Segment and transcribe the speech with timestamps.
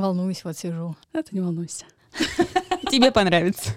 [0.00, 0.96] Волнуюсь, вот сижу.
[1.12, 1.84] А ты не волнуйся.
[2.90, 3.72] Тебе понравится.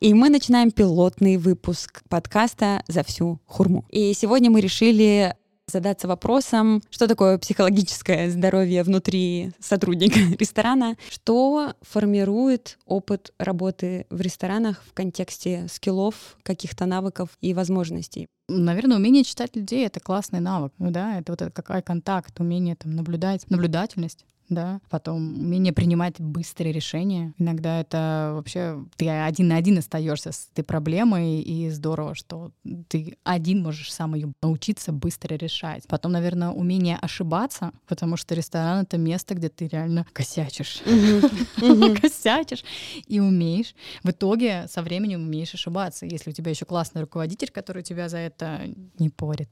[0.00, 3.84] И мы начинаем пилотный выпуск подкаста «За всю хурму».
[3.88, 5.36] И сегодня мы решили
[5.70, 14.82] задаться вопросом, что такое психологическое здоровье внутри сотрудника ресторана, что формирует опыт работы в ресторанах
[14.86, 18.26] в контексте скиллов, каких-то навыков и возможностей.
[18.48, 23.48] Наверное, умение читать людей— это классный навык, да, это вот какой контакт, умение там наблюдать,
[23.48, 27.32] наблюдательность да, потом умение принимать быстрые решения.
[27.38, 32.50] Иногда это вообще ты один на один остаешься с этой проблемой, и здорово, что
[32.88, 35.86] ты один можешь сам ее научиться быстро решать.
[35.86, 40.82] Потом, наверное, умение ошибаться, потому что ресторан— это место, где ты реально косячишь.
[42.02, 42.64] Косячишь
[43.06, 43.74] и умеешь.
[44.02, 48.18] В итоге со временем умеешь ошибаться, если у тебя еще классный руководитель, который тебя за
[48.18, 48.62] это
[48.98, 49.48] не порит.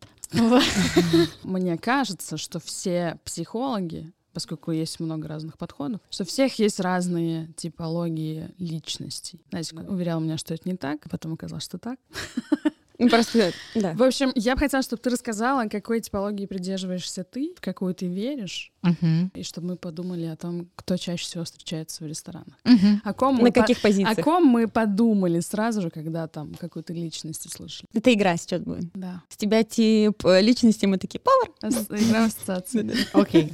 [1.42, 7.53] Мне кажется, что все психологи поскольку есть много разных подходов, что у всех есть разные
[7.56, 9.41] типологии личностей.
[9.50, 11.98] Настя уверяла меня, что это не так, а потом оказалось, что так.
[12.98, 13.94] Ну, просто, да.
[13.94, 18.06] В общем, я бы хотела, чтобы ты рассказала, какой типологии придерживаешься ты, в какую ты
[18.06, 19.30] веришь, Угу.
[19.34, 22.54] и чтобы мы подумали о том, кто чаще всего встречается в ресторанах.
[22.64, 23.00] Угу.
[23.04, 24.20] О ком На мы по- каких О позициях?
[24.24, 27.88] ком мы подумали сразу же, когда там какую-то личность услышали.
[27.92, 28.91] Это игра сейчас будет.
[28.94, 29.22] Да.
[29.28, 31.50] С тебя тип э, личности, мы такие, повар.
[31.91, 32.88] Игра в ассоциации.
[33.12, 33.52] Окей,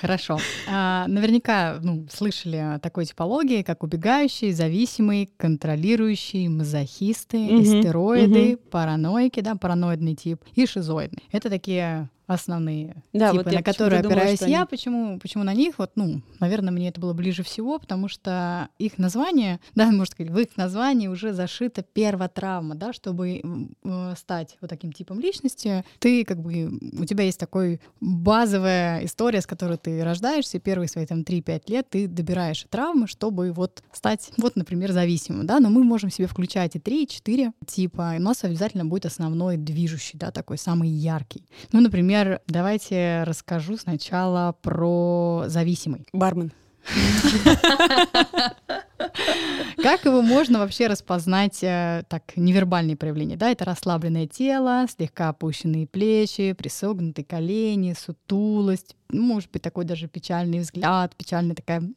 [0.00, 0.38] хорошо.
[0.68, 9.54] А, наверняка ну, слышали о такой типологии, как убегающий, зависимый, контролирующий, мазохисты, истероиды, параноики, да,
[9.54, 11.24] параноидный тип и шизоидный.
[11.32, 14.58] Это такие основные Да, типы, вот на которые думала, опираюсь что я.
[14.62, 15.78] они- Почему, почему на них?
[15.78, 20.32] Вот, ну, наверное, мне это было ближе всего, потому что их название, да, можно сказать,
[20.32, 23.42] в их названии уже зашита первотравма, да, чтобы
[23.84, 29.40] э, стать вот таким типом личности, ты как бы, у тебя есть такой базовая история,
[29.40, 33.82] с которой ты рождаешься, и первые свои там 3-5 лет ты добираешь травмы, чтобы вот
[33.92, 38.14] стать, вот, например, зависимым, да, но мы можем себе включать и 3, и 4 типа,
[38.16, 41.44] и у нас обязательно будет основной движущий, да, такой самый яркий.
[41.72, 42.15] Ну, например,
[42.46, 46.06] давайте расскажу сначала про зависимый.
[46.12, 46.52] Бармен.
[49.86, 53.36] Как его можно вообще распознать э, так невербальные проявления?
[53.36, 60.08] Да, это расслабленное тело, слегка опущенные плечи, присогнутые колени, сутулость, ну, может быть такой даже
[60.08, 61.88] печальный взгляд, печальная такая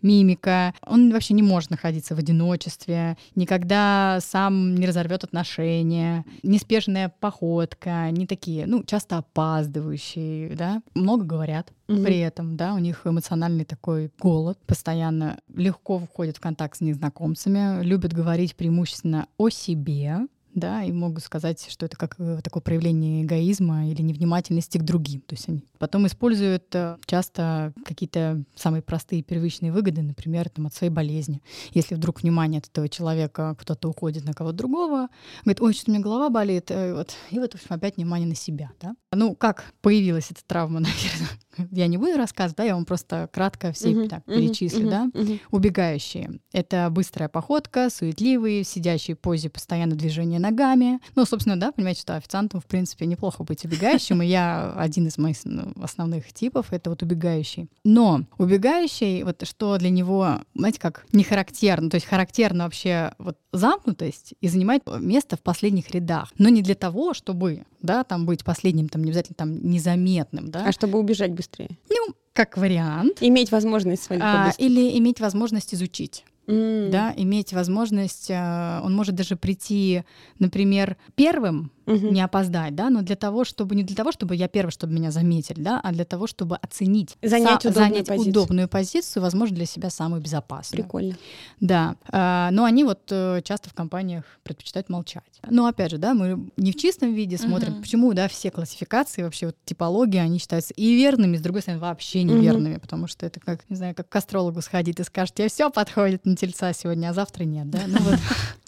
[0.00, 0.72] мимика.
[0.86, 8.26] Он вообще не может находиться в одиночестве, никогда сам не разорвет отношения, неспешная походка, не
[8.26, 12.04] такие, ну, часто опаздывающие, да, много говорят Мгм.
[12.04, 17.82] при этом, да, у них эмоциональный такой голод, постоянно легко входят в контакт с незнакомцами,
[17.82, 23.22] любят говорить преимущественно о себе, да, и могут сказать, что это как э, такое проявление
[23.22, 25.20] эгоизма или невнимательности к другим.
[25.22, 30.74] То есть они потом используют э, часто какие-то самые простые первичные выгоды, например, там, от
[30.74, 31.42] своей болезни.
[31.72, 35.08] Если вдруг внимание от этого человека кто-то уходит на кого-то другого,
[35.44, 38.28] говорит, ой, что-то у меня голова болит, э, вот, и вот, в общем, опять внимание
[38.28, 38.70] на себя.
[38.80, 38.94] Да?
[39.12, 41.28] Ну, как появилась эта травма, наверное,
[41.70, 44.90] я не буду рассказывать, да, я вам просто кратко все Мгм, так мгм, перечислю, мгм,
[44.90, 45.04] да.
[45.14, 45.40] мгм.
[45.50, 51.00] Убегающие— это быстрая походка, суетливые, в сидящей позе, постоянно движение ногами.
[51.14, 55.18] Ну, собственно, да, понимаете, что официантом, в принципе, неплохо быть убегающим, и я один из
[55.18, 57.68] моих ну, основных типов— это вот убегающий.
[57.84, 63.38] Но убегающий, вот что для него, знаете, как не характерно, то есть характерно вообще вот
[63.52, 68.44] замкнутость и занимать место в последних рядах, но не для того, чтобы, да, там быть
[68.44, 71.70] последним, там не обязательно там незаметным, да, А чтобы убежать быстрее?
[71.90, 76.24] ну, как вариант, Иметь возможность свалить а, или иметь возможность изучить.
[76.46, 76.90] М.
[76.90, 80.04] Да, иметь возможность, э, он может даже прийти,
[80.38, 82.12] например, первым, Мгм.
[82.12, 85.10] не опоздать, да, но для того, чтобы не для того, чтобы я первый, чтобы меня
[85.10, 88.30] заметили, да, а для того, чтобы оценить, Занять са- удобную занять позицию.
[88.30, 90.84] удобную позицию, возможно, для себя самую безопасную.
[90.84, 91.16] Прикольно.
[91.60, 95.22] Да, а, но они вот э, часто в компаниях предпочитают молчать.
[95.48, 97.82] Но опять же, да, мы не в чистом виде смотрим, Мгм.
[97.82, 102.22] почему, да, все классификации, вообще вот типологии, они считаются и верными, с другой стороны, вообще
[102.22, 105.70] неверными, потому что это как, не знаю, как к астрологу сходить и скажет, тебе все
[105.70, 108.18] подходит на тельца сегодня, а завтра нет, да, ну вот.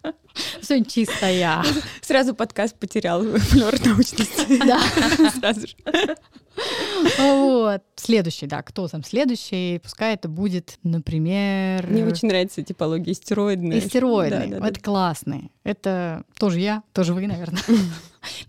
[0.60, 1.62] Все чистая.
[2.02, 4.58] Сразу подкаст потерял флёр научности.
[4.66, 4.80] Да.
[5.38, 5.76] Сразу же.
[7.18, 7.82] Вот.
[7.96, 9.78] Следующий, да, кто там следующий?
[9.78, 11.86] Пускай это будет, например...
[11.86, 13.78] Мне очень нравится типология стероидная.
[13.78, 14.48] Истероидный.
[14.48, 14.80] Да, да, это да.
[14.80, 15.50] классный.
[15.64, 17.62] Это тоже я, тоже вы, наверное.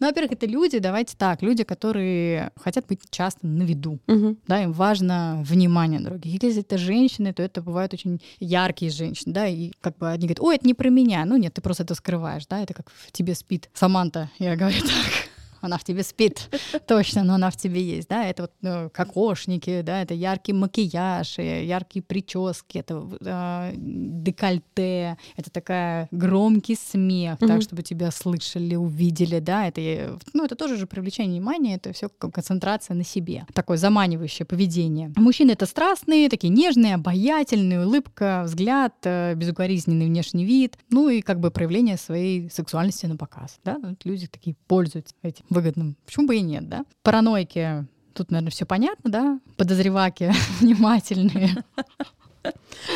[0.02, 4.00] Ну, во-первых, это люди, давайте так, люди, которые хотят быть часто на виду.
[4.08, 4.38] Угу.
[4.46, 6.44] Да, им важно внимание других.
[6.44, 10.42] Если это женщины, то это бывают очень яркие женщины, да, и как бы они говорят,
[10.42, 11.24] ой, это не про меня.
[11.24, 14.82] Ну нет, ты просто это скрываешь, да, это как в тебе спит Саманта, я говорю
[14.82, 15.31] так
[15.62, 16.50] она в тебе спит,
[16.88, 21.40] точно, но она в тебе есть, да, это вот ну, кокошники, да, это яркий макияж,
[21.40, 27.48] э, яркие прически, это э, декольте, это такая громкий смех, mm-hmm.
[27.48, 32.10] так, чтобы тебя слышали, увидели, да, это, ну, это тоже же привлечение внимания, это все
[32.10, 35.12] концентрация на себе, такое заманивающее поведение.
[35.16, 41.40] Мужчины это страстные, такие нежные, обаятельные, улыбка, взгляд, э, безукоризненный внешний вид, ну и как
[41.40, 45.98] бы проявление своей сексуальности на показ, да, вот люди такие пользуются этим выгодным.
[46.06, 46.86] Почему бы и нет, да?
[47.04, 49.40] Паранойки, тут, наверное, все понятно, да?
[49.58, 51.64] Подозреваки внимательные.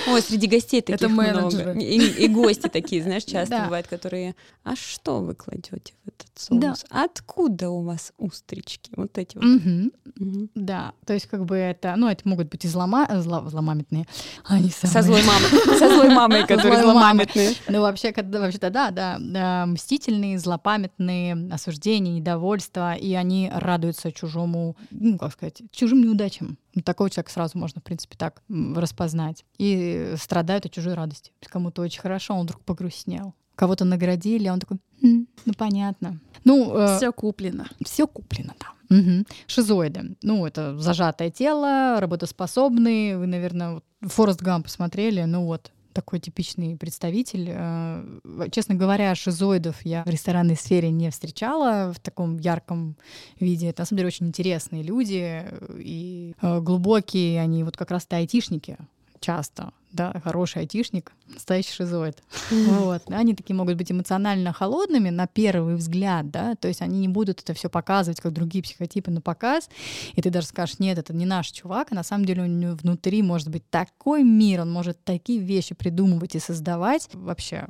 [0.07, 1.73] Ой, среди гостей таких Это много.
[1.73, 3.63] И, и гости такие, знаешь, часто да.
[3.65, 6.59] бывают, которые, а что вы кладете в этот соус?
[6.59, 6.75] Да.
[6.89, 8.91] Откуда у вас устрички?
[8.95, 9.45] Вот эти вот.
[9.45, 10.04] Угу.
[10.19, 10.49] Угу.
[10.55, 14.05] Да, то есть как бы это, ну, это могут быть и злома, зло, зломамятные.
[14.45, 14.93] Они самые...
[14.93, 17.53] Со злой мамой, со злой мамой, которые зломамятные.
[17.67, 25.33] Ну, вообще, вообще-то, да, да, мстительные, злопамятные, осуждения, недовольство, и они радуются чужому, ну, как
[25.33, 26.57] сказать, чужим неудачам.
[26.75, 29.43] Ну, такого человека сразу можно, в принципе, так распознать.
[29.57, 31.31] И страдают от чужой радости.
[31.45, 33.33] Кому-то очень хорошо, он вдруг погрустнел.
[33.55, 36.19] Кого-то наградили, а он такой, хм, ну понятно.
[36.43, 37.65] Ну, э, все куплено.
[37.83, 38.74] Все куплено, да.
[38.89, 39.25] Угу.
[39.47, 40.15] Шизоиды.
[40.21, 43.17] Ну, это зажатое тело, работоспособные.
[43.17, 45.23] Вы, наверное, Форест Гамп посмотрели.
[45.23, 47.47] Ну вот, такой типичный представитель.
[47.49, 48.03] Э,
[48.51, 52.97] честно говоря, шизоидов я в ресторанной сфере не встречала в таком ярком
[53.39, 53.69] виде.
[53.69, 58.17] Это, на самом деле, очень интересные люди э, и э, глубокие они, вот как раз-то
[58.17, 58.77] айтишники
[59.25, 62.21] часто да, хороший айтишник, настоящий шизоид.
[62.51, 63.03] Вот.
[63.07, 67.41] Они такие могут быть эмоционально холодными на первый взгляд, да, то есть они не будут
[67.41, 69.69] это все показывать, как другие психотипы на показ,
[70.13, 72.75] и ты даже скажешь, нет, это не наш чувак, а на самом деле у него
[72.75, 77.67] внутри может быть такой мир, он может такие вещи придумывать и создавать, вообще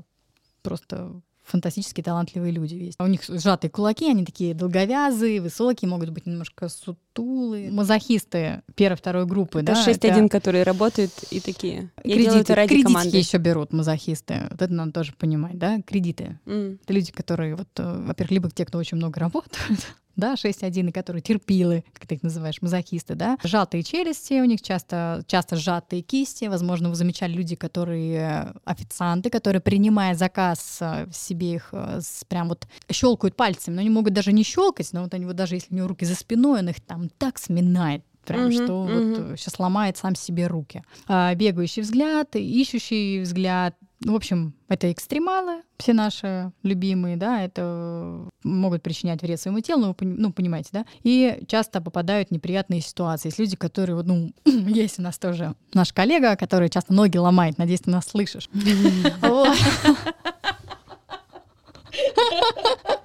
[0.63, 2.99] просто фантастически талантливые люди есть.
[2.99, 7.71] У них сжатые кулаки, они такие долговязые, высокие, могут быть немножко сутулые.
[7.71, 9.85] Мазохисты первой, второй группы, это да?
[9.85, 10.29] 6-1, это...
[10.29, 11.91] которые работают и такие.
[12.03, 13.17] Я кредиты, это ради кредитки команды.
[13.17, 14.47] еще берут мазохисты.
[14.49, 15.81] Вот это надо тоже понимать, да?
[15.81, 16.39] Кредиты.
[16.45, 16.79] Mm.
[16.83, 21.21] Это люди, которые, вот, э, во-первых, либо те, кто очень много работают, да, 6-1, которые
[21.21, 26.45] терпилы, как ты их называешь, мазохисты, да, сжатые челюсти, у них часто, часто сжатые кисти,
[26.45, 32.67] возможно, вы замечали люди, которые официанты, которые, принимая заказ, э, себе их э, прям вот
[32.91, 35.77] щелкают пальцами, но они могут даже не щелкать, но вот они вот даже если у
[35.77, 39.29] него руки за спиной, он их там так сминает, прям, mm-hmm, что mm-hmm.
[39.29, 40.83] вот сейчас ломает сам себе руки.
[41.07, 43.75] А, бегающий взгляд, ищущий взгляд,
[44.11, 49.95] в общем, это экстремалы, все наши любимые, да, это могут причинять вред своему телу, ну,
[49.99, 53.29] вы ну, понимаете, да, и часто попадают в неприятные ситуации.
[53.29, 57.81] Есть люди, которые, ну, есть у нас тоже наш коллега, который часто ноги ломает, надеюсь,
[57.81, 58.49] ты нас слышишь.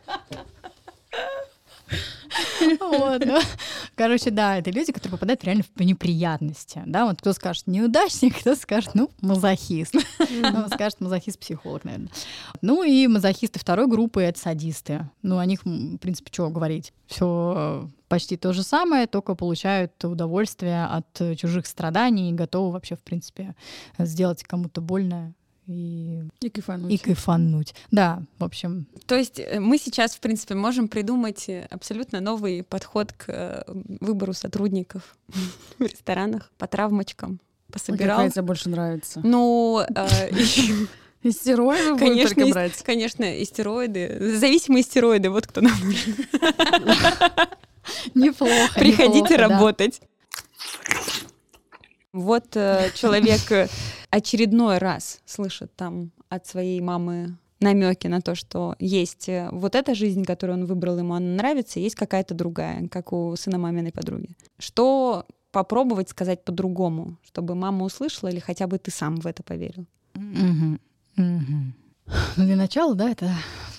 [2.81, 3.25] Вот.
[3.25, 3.39] Ну,
[3.95, 6.83] короче, да, это люди, которые попадают реально в неприятности.
[6.87, 9.95] Да, вот кто скажет неудачник, кто скажет, ну, мазохист.
[10.19, 12.11] Ну, скажет мазохист-психолог, наверное.
[12.63, 15.09] Ну и мазохисты второй группы— это садисты.
[15.23, 16.93] Ну, о них, в принципе, чего говорить.
[17.07, 23.03] Все почти то же самое, только получают удовольствие от чужих страданий и готовы вообще, в
[23.03, 23.55] принципе,
[23.99, 25.33] сделать кому-то больно
[25.71, 26.93] и, и кайфануть.
[26.93, 27.75] И кайфануть.
[27.93, 28.87] Да, в общем.
[29.07, 33.63] То есть э, мы сейчас, в принципе, можем придумать э, абсолютно новый подход к э,
[34.01, 35.17] выбору сотрудников
[35.79, 37.41] в ресторанах по травмочкам.
[37.73, 38.17] Пособирал.
[38.17, 39.21] Какая тебе больше нравится?
[39.23, 39.81] Ну,
[41.23, 42.83] Истероиды конечно, только брать?
[42.83, 44.37] Конечно, истероиды.
[44.39, 46.17] Зависимые истероиды, вот кто нам нужен.
[48.15, 48.75] Неплохо.
[48.75, 50.01] Приходите работать.
[52.13, 53.71] Вот человек
[54.11, 59.95] очередной раз слышит там от своей мамы намеки на то, что есть э, вот эта
[59.95, 64.31] жизнь, которую он выбрал, ему она нравится, есть какая-то другая, как у сына маминой подруги.
[64.59, 69.87] Что попробовать сказать по-другому, чтобы мама услышала или хотя бы ты сам в это поверил?
[70.15, 70.79] Угу.
[71.19, 71.73] Угу.
[72.37, 73.31] Ну, для начала, да, это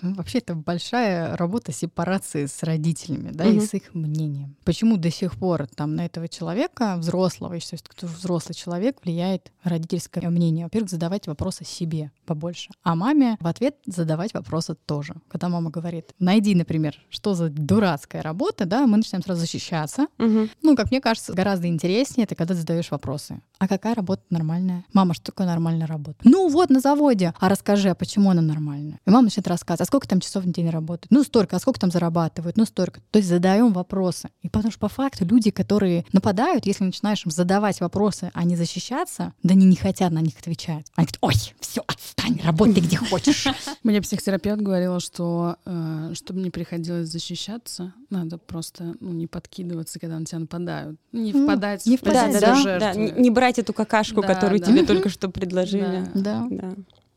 [0.02, 3.58] Ну, вообще, это большая работа сепарации с родителями, да, Мгм.
[3.58, 4.56] и с их мнением.
[4.64, 10.66] Почему до сих пор там на этого человека, взрослого, кто взрослый человек, влияет родительское мнение?
[10.66, 15.16] Во-первых, задавать вопросы себе побольше, а маме в ответ задавать вопросы тоже.
[15.30, 20.08] Когда мама говорит, найди, например, что за дурацкая работа, да, мы начинаем сразу защищаться.
[20.18, 20.50] Мгм.
[20.64, 23.42] Ну, как мне кажется, гораздо интереснее это, когда задаешь вопросы.
[23.60, 24.86] А какая работа нормальная?
[24.94, 26.18] Мама, что такое нормальная работа?
[26.24, 27.34] Ну, вот на заводе.
[27.40, 29.00] А расскажи, а почему она нормальная?
[29.06, 31.08] И мама начинает рассказывать, а сколько там часов в день работают?
[31.12, 31.58] Ну, столько.
[31.58, 32.56] А сколько там зарабатывают?
[32.56, 33.02] Ну, столько.
[33.12, 34.30] То есть задаем вопросы.
[34.42, 38.56] И потому что по факту люди, которые нападают, если начинаешь им задавать вопросы, а не
[38.56, 40.86] защищаться, да они не хотят на них отвечать.
[40.96, 43.48] Они говорят, ой, все, отстань, работай где хочешь.
[43.84, 50.18] Мне психотерапевт говорила, что э, чтобы не приходилось защищаться, надо просто ну, не подкидываться, когда
[50.18, 50.98] на тебя нападают.
[51.12, 52.94] Не впадать не в впадать, Да, да, позицию да, да.
[52.94, 53.22] жертвы.
[53.22, 54.68] Не брать эту какашку, Да, которую да.
[54.68, 56.08] тебе только что предложили.
[56.14, 56.76] Да, Да.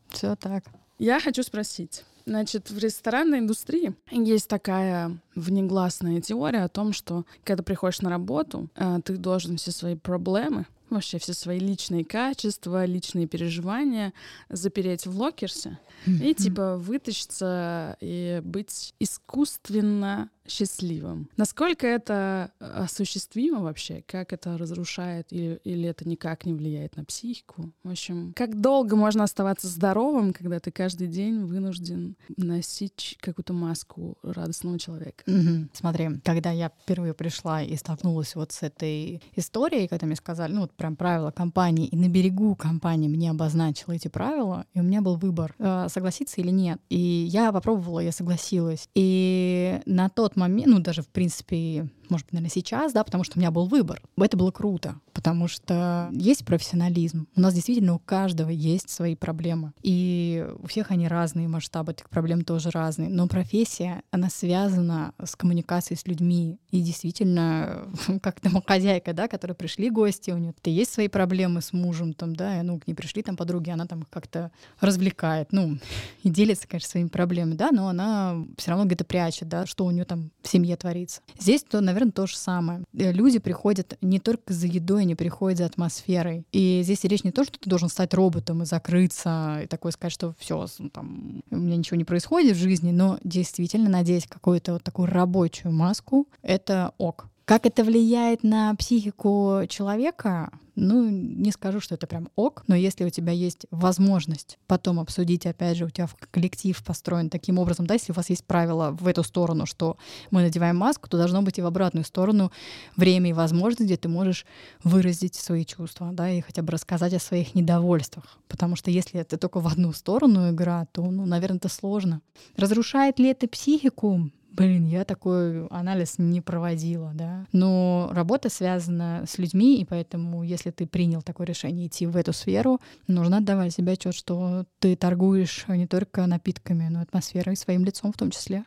[0.09, 0.65] все так.
[0.99, 2.03] Я хочу спросить.
[2.25, 8.69] Значит, в ресторанной индустрии есть такая внегласная теория о том, что когда приходишь на работу,
[8.75, 14.13] э, ты должен все свои проблемы, вообще все свои личные качества, личные переживания
[14.49, 21.29] запереть в локерсе и типа вытащиться и быть искусственно счастливым.
[21.37, 24.03] Насколько это осуществимо вообще?
[24.07, 27.71] Как это разрушает или, или это никак не влияет на психику?
[27.83, 34.17] В общем, как долго можно оставаться здоровым, когда ты каждый день вынужден носить какую-то маску
[34.23, 35.23] радостного человека?
[35.25, 35.69] Мгм.
[35.73, 40.61] Смотри, когда я впервые пришла и столкнулась вот с этой историей, когда мне сказали, ну
[40.61, 45.01] вот прям правила компании, и на берегу компании мне обозначила эти правила, и у меня
[45.01, 46.79] был выбор, э, согласиться или нет.
[46.89, 48.89] И я попробовала, я согласилась.
[48.93, 53.37] И на тот момент, ну даже в принципе, может быть, наверное, сейчас, да, потому что
[53.37, 54.01] у меня был выбор.
[54.17, 57.27] Это было круто, потому что есть профессионализм.
[57.35, 59.73] У нас действительно у каждого есть свои проблемы.
[59.81, 63.09] И у всех они разные, масштабы этих проблем тоже разные.
[63.09, 66.57] Но профессия, она связана с коммуникацией с людьми.
[66.71, 67.87] И действительно,
[68.21, 72.35] как там хозяйка, да, которые пришли гости, у нее есть свои проблемы с мужем, там,
[72.35, 75.77] да, и, ну, к ней пришли там подруги, она там как-то развлекает, ну,
[76.23, 79.91] и делится, конечно, своими проблемами, да, но она все равно где-то прячет, да, что у
[79.91, 81.21] нее там в семье творится.
[81.39, 82.83] Здесь, то, наверное, то же самое.
[82.93, 86.45] Э, Люди приходят не только за едой, они приходят за атмосферой.
[86.51, 90.13] И здесь речь не то, что ты должен стать роботом и закрыться, и такой сказать,
[90.13, 94.83] что все, там, у меня ничего не происходит в жизни, но действительно надеть какую-то вот
[94.83, 97.27] такую рабочую маску— это ок.
[97.45, 100.51] Как это влияет на психику человека?
[100.73, 105.45] Ну, не скажу, что это прям ок, но если у тебя есть возможность потом обсудить,
[105.45, 109.05] опять же, у тебя коллектив построен таким образом, да, если у вас есть правило в
[109.05, 109.95] эту сторону, что
[110.31, 112.51] мы надеваем маску, то должно быть и в обратную сторону
[112.97, 114.47] время и возможность, где ты можешь
[114.83, 118.39] выразить свои чувства, да, и хотя бы рассказать о своих недовольствах.
[118.47, 122.21] Потому что если это только в одну сторону игра, то, ну, наверное, это сложно.
[122.57, 124.31] Разрушает ли это психику?
[124.55, 127.45] Блин, я такой анализ не проводила, да.
[127.51, 132.31] Но работа связана с людьми, и поэтому, если ты принял такое решение идти в эту
[132.31, 137.83] сферу, нужно отдавать себе отчет, что ты торгуешь не только напитками, но и атмосферой, своим
[137.83, 138.63] лицом в том числе.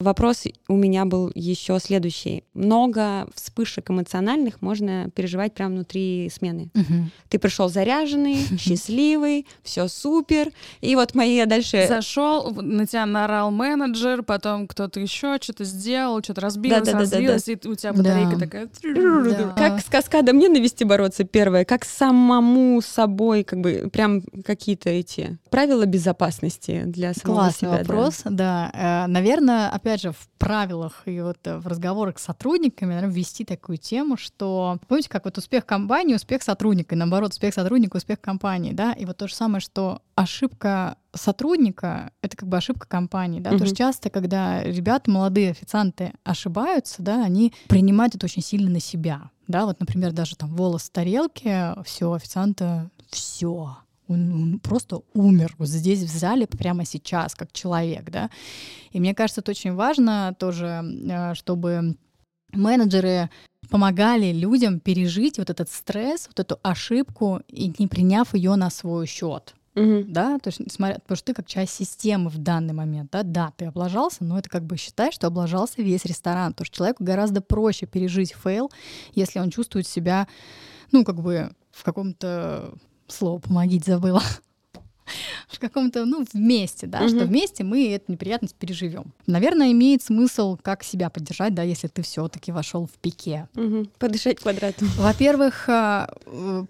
[0.00, 2.44] Вопрос у меня был еще следующий.
[2.54, 6.70] Много вспышек эмоциональных можно переживать прямо внутри смены.
[7.28, 10.52] Ты пришел заряженный, счастливый, все супер.
[10.80, 11.84] И вот мои дальше...
[11.86, 17.32] Зашел, на тебя наорал менеджер, потом кто-то еще что-то сделал, что-то разбилось, Да-да-да-да-да.
[17.34, 18.38] разбилось, и у тебя батарейка Да.
[18.38, 18.68] такая.
[18.82, 19.54] Да.
[19.56, 25.84] Как с каскадом ненависти бороться, первое, как самому собой, как бы прям какие-то эти правила
[25.84, 27.70] безопасности для самого Классный себя.
[27.72, 27.78] да.
[27.78, 28.70] вопрос, да.
[28.72, 33.44] Э, Наверное, опять же, в правилах и вот э, в разговорах с сотрудниками, наверное, ввести
[33.44, 38.20] такую тему, что, помните, как вот успех компании, успех сотрудника, и наоборот, успех сотрудника, успех
[38.20, 43.40] компании, да, и вот то же самое, что ошибка сотрудника— это как бы ошибка компании,
[43.40, 43.66] да, потому Мгм.
[43.68, 49.30] что часто, когда ребята, молодые официанты ошибаются, да, они принимают это очень сильно на себя,
[49.48, 53.76] да, вот, например, даже там волос в тарелке, все, официанта, все,
[54.10, 58.30] он, он просто умер вот здесь, в зале, прямо сейчас, как человек, да.
[58.92, 61.96] И мне кажется, это очень важно тоже, э, чтобы
[62.52, 63.30] менеджеры
[63.70, 69.06] помогали людям пережить вот этот стресс, вот эту ошибку, и не приняв ее на свой
[69.06, 69.54] счет.
[69.74, 70.12] Мгм.
[70.12, 73.52] Да, то есть, смотря, потому что ты как часть системы в данный момент, да, да,
[73.56, 77.40] ты облажался, но это как бы считай, что облажался весь ресторан, потому что человеку гораздо
[77.40, 78.70] проще пережить fail,
[79.14, 80.26] если он чувствует себя,
[80.90, 82.74] ну, как бы в каком-то
[83.12, 84.22] слово помогите забыла.
[85.48, 87.26] В каком-то, ну, вместе, да, что Мгм.
[87.26, 89.12] вместе мы эту неприятность переживем.
[89.26, 93.48] Наверное, имеет смысл, как себя поддержать, да, если ты все-таки вошел в пике.
[93.54, 93.90] Мгм.
[93.98, 94.88] Подышать квадратом.
[94.96, 96.08] Во-первых, а,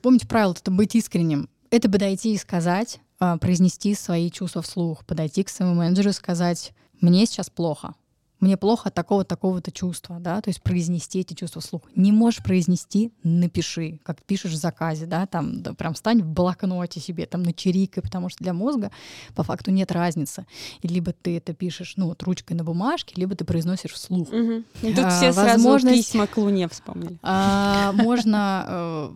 [0.01, 1.51] помните правило, это быть искренним.
[1.71, 6.73] Это подойти и сказать, а, произнести свои чувства вслух, подойти к своему менеджеру и сказать,
[7.03, 7.95] мне сейчас плохо,
[8.41, 11.83] мне плохо от такого такого-то чувства, да, то есть произнести эти чувства вслух.
[11.95, 17.01] Не можешь произнести, напиши, как пишешь в заказе, да, там да, прям стань в блокноте
[17.01, 18.91] себе, там на чирикой, потому что для мозга
[19.35, 20.47] по факту нет разницы.
[20.81, 24.29] И либо ты это пишешь, ну, вот ручкой на бумажке, либо ты произносишь вслух.
[24.29, 24.65] Угу.
[24.81, 27.19] Тут а, все сразу письма к Луне вспомнили.
[27.23, 29.15] А, можно э,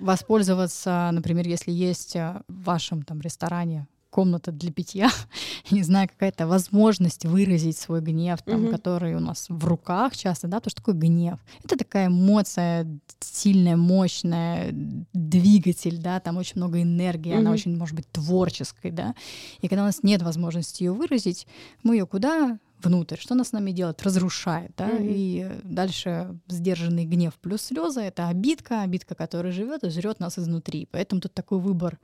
[0.00, 5.10] воспользоваться, например, если есть э, в вашем там ресторане комната для питья,
[5.72, 8.70] не знаю, какая-то возможность выразить свой гнев, там, угу.
[8.70, 11.40] который у нас в руках часто, да, то что такое гнев?
[11.64, 12.86] Это такая эмоция
[13.18, 14.68] сильная, мощная,
[15.12, 17.40] двигатель, да, там очень много энергии, угу.
[17.40, 19.16] она очень, может быть, творческой, да,
[19.60, 21.48] и когда у нас нет возможности ее выразить,
[21.82, 23.16] мы ее куда внутрь.
[23.18, 24.02] Что она с нами делает?
[24.02, 25.06] Разрушает, да, mm-hmm.
[25.08, 30.88] и дальше сдержанный гнев плюс слезы— это обидка, обидка, которая живет и жрет нас изнутри.
[30.90, 31.98] Поэтому тут такой выбор,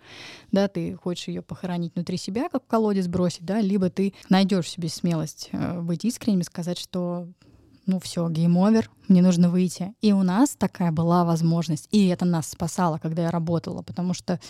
[0.52, 4.68] да, ты хочешь ее похоронить внутри себя, как колодец бросить, да, либо ты найдешь в
[4.68, 7.28] себе смелость э, быть искренним и сказать, что
[7.86, 9.94] ну все, game over, мне нужно выйти.
[10.00, 14.40] И у нас такая была возможность, и это нас спасало, когда я работала, потому что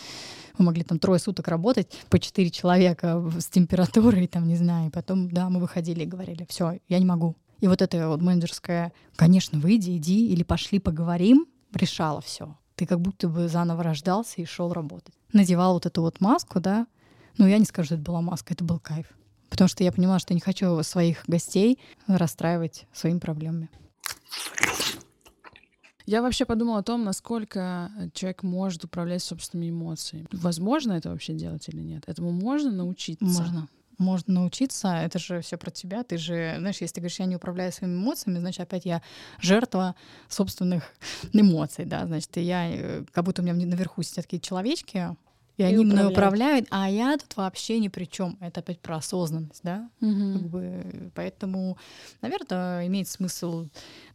[0.59, 4.91] мы могли там трое суток работать по четыре человека с температурой, там, не знаю, и
[4.91, 7.37] потом, да, мы выходили и говорили, все, я не могу.
[7.61, 12.57] И вот это вот менеджерское, конечно, выйди, иди, или пошли поговорим, решало все.
[12.75, 15.15] Ты как будто бы заново рождался и шел работать.
[15.33, 16.87] Надевал вот эту вот маску, да,
[17.39, 19.07] ну, я не скажу, что это была маска, это был кайф
[19.51, 23.69] потому что я понимала, что не хочу своих гостей расстраивать своими проблемами.
[26.07, 30.27] Я вообще подумала о том, насколько человек может управлять собственными эмоциями.
[30.33, 32.05] Возможно это вообще делать или нет?
[32.07, 33.25] Этому можно научиться?
[33.25, 33.69] Можно.
[33.99, 36.03] Можно научиться, это же все про тебя.
[36.03, 39.03] Ты же, знаешь, если ты говоришь, я не управляю своими эмоциями, значит, опять я
[39.41, 39.95] жертва
[40.27, 40.85] собственных
[41.33, 45.15] эмоций, да, значит, я, э, как будто у меня наверху сидят такие человечки,
[45.61, 46.01] и, и они управляют.
[46.01, 48.37] мной управляют, а я тут вообще ни при чем.
[48.41, 49.91] Это опять про осознанность, да?
[50.01, 50.33] Угу.
[50.33, 51.79] Как бы, поэтому,
[52.23, 53.69] наверное, имеет смысл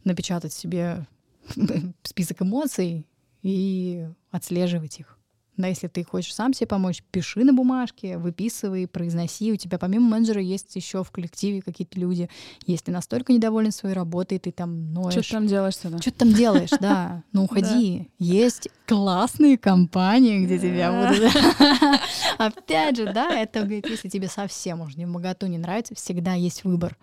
[0.04, 1.06] напечатать себе
[2.02, 3.06] список эмоций
[3.42, 5.18] и отслеживать их.
[5.56, 9.52] Да, если ты хочешь сам себе помочь, пиши на бумажке, выписывай, произноси.
[9.52, 12.28] У тебя помимо менеджера есть еще в коллективе какие-то люди.
[12.66, 15.12] Если ты настолько недоволен своей работой, ты там ноешь.
[15.12, 15.98] Что ты там делаешь тогда?
[15.98, 17.22] Что ты там делаешь, да.
[17.32, 18.08] Ну, уходи.
[18.18, 21.32] Есть классные компании, где тебя будут...
[22.38, 26.64] Опять же, да, это, говорит, если тебе совсем уж не моготу не нравится, всегда есть
[26.64, 26.96] выбор.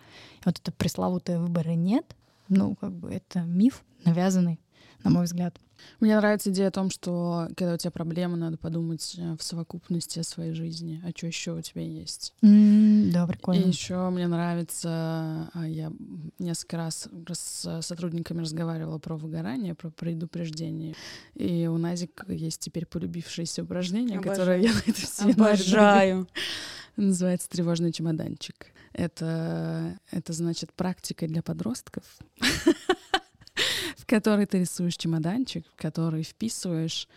[0.46, 2.16] Вот это пресловутое выбора нет,
[2.50, 4.60] ну, как бы это миф навязанный,
[5.04, 5.60] на мой взгляд.
[6.00, 10.20] Мне нравится идея о том, что когда у тебя проблемы, надо подумать э, в совокупности
[10.20, 12.34] о своей жизни, а что еще у тебя есть.
[12.42, 13.62] Mm, да, прикольно.
[13.62, 15.92] И еще мне нравится, а, я
[16.40, 20.96] несколько раз с сотрудниками разговаривала про выгорание, про предупреждение.
[21.36, 24.38] И у Назик есть теперь полюбившееся упражнение, Обожаю.
[24.38, 26.28] которое я на это все Обожаю.
[26.96, 28.68] Называется тревожный чемоданчик.
[28.94, 32.04] Это, это значит практика для подростков.
[34.04, 37.08] в который ты рисуешь чемоданчик, в который вписываешь,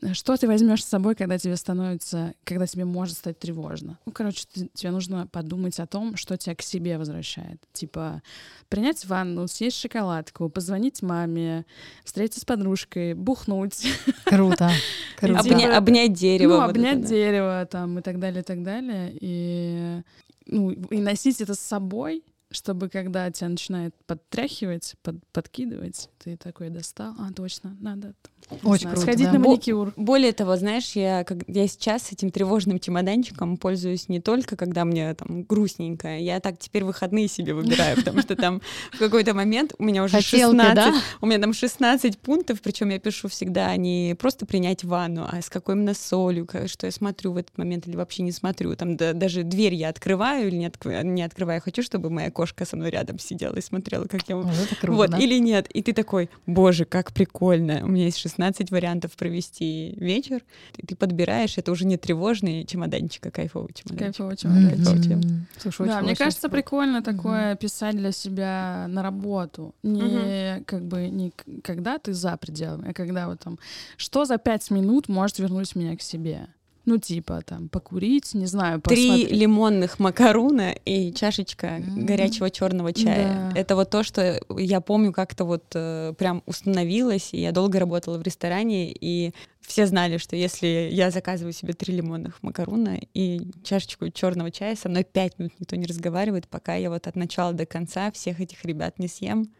[0.00, 3.98] э, что ты возьмешь с собой, когда тебе становится, когда тебе может стать тревожно.
[4.06, 7.60] Ну, короче, ты, тебе нужно подумать о том, что тебя к себе возвращает.
[7.72, 8.22] Типа
[8.68, 11.66] принять ванну, съесть шоколадку, позвонить маме,
[12.04, 13.84] встретиться с подружкой, бухнуть.
[14.24, 14.70] Круто.
[15.18, 15.40] Круто.
[15.40, 16.52] Обня- обнять дерево.
[16.52, 19.18] Ну, вот обнять это, дерево там и так далее, и так далее.
[19.20, 20.02] И,
[20.46, 26.70] ну, и носить это с собой— чтобы когда тебя начинает подтряхивать, под, подкидывать, ты такой
[26.70, 28.14] достал, а точно, надо
[28.62, 29.32] очень знаю, круто, сходить да.
[29.32, 29.92] на маникюр.
[29.96, 35.14] Более того, знаешь, я, как, я сейчас этим тревожным чемоданчиком пользуюсь не только, когда мне
[35.14, 39.84] там грустненько, я так теперь выходные себе выбираю, потому что там в какой-то момент у
[39.84, 44.84] меня уже 16, у меня там 16 пунктов, причем я пишу всегда не просто принять
[44.84, 48.32] ванну, а с какой именно солью, что я смотрю в этот момент или вообще не
[48.32, 48.76] смотрю.
[48.76, 53.18] Там даже дверь я открываю или не, открываю, хочу, чтобы моя кошка со мной рядом
[53.18, 54.36] сидела и смотрела, как я...
[54.36, 55.68] вот, или нет.
[55.68, 60.42] И ты такой, боже, как прикольно, у меня есть 16 16 вариантов провести вечер,
[60.76, 63.98] и ты подбираешь, это уже не тревожный чемоданчик, а кайфовый чемоданчик.
[63.98, 65.12] Кайфовый чемоданчик.
[65.12, 65.40] Mm-hmm.
[65.58, 67.58] Слушай, да, мне кажется, прикольно такое mm-hmm.
[67.58, 69.74] писать для себя на работу.
[69.82, 70.64] Не mm-hmm.
[70.64, 73.58] как бы не когда ты за пределами, а когда вот там,
[73.96, 76.48] что за пять минут может вернуть меня к себе.
[76.86, 79.28] Ну, типа, там, покурить, не знаю, посмотреть.
[79.28, 82.04] Три лимонных макаруна и чашечка mm-hmm.
[82.04, 83.50] горячего черного чая.
[83.52, 83.60] Да.
[83.60, 87.30] Это вот то, что я помню, как-то вот э, прям установилось.
[87.32, 91.92] И я долго работала в ресторане, и все знали, что если я заказываю себе три
[91.92, 96.88] лимонных макаруна и чашечку черного чая, со мной пять минут никто не разговаривает, пока я
[96.88, 99.52] вот от начала до конца всех этих ребят не съем.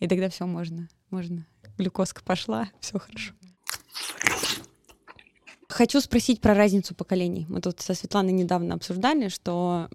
[0.00, 1.46] И тогда все можно, можно.
[1.78, 3.34] Глюкозка пошла, все хорошо.
[5.72, 7.46] Хочу спросить про разницу поколений.
[7.48, 9.88] Мы тут со Светланой недавно обсуждали, что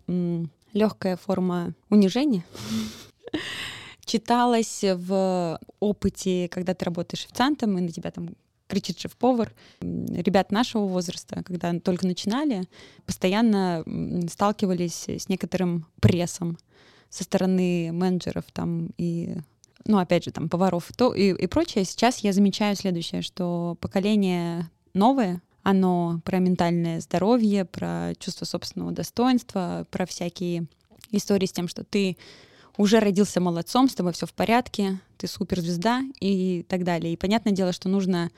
[0.74, 2.44] легкая форма унижения
[4.06, 8.30] читалась в опыте, когда ты работаешь официантом, и на тебя там
[8.68, 9.54] кричит шеф-повар.
[9.82, 12.64] Ребят нашего возраста, когда только начинали,
[13.06, 13.84] постоянно
[14.32, 16.58] сталкивались с некоторым прессом
[17.10, 19.38] со стороны менеджеров там и
[19.86, 21.86] ну, опять же, там, поваров то, и, и прочее.
[21.86, 29.86] Сейчас я замечаю следующее, что поколение новое, оно про ментальное здоровье, про чувство собственного достоинства,
[29.92, 30.68] про всякие
[31.12, 32.16] истории с тем, что ты
[32.78, 37.12] уже родился молодцом, с тобой все в порядке, ты суперзвезда и так далее.
[37.12, 38.32] И понятное дело, что нужно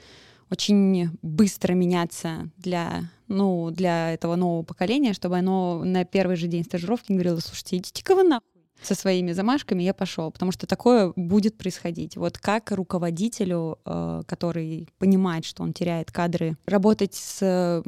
[0.50, 6.64] очень быстро меняться для, ну, для этого нового поколения, чтобы оно на первый же день
[6.64, 11.58] стажировки говорило, слушайте, идите-ка вы нахуй со своими замашками я пошел, потому что такое будет
[11.58, 12.18] происходить.
[12.18, 17.84] Вот как руководителю, э, который понимает, что он теряет кадры, работать с